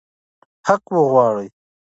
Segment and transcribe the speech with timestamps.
[0.67, 1.47] حق وغواړئ.